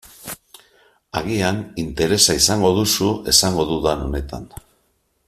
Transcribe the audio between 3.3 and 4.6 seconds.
esango dudan honetan.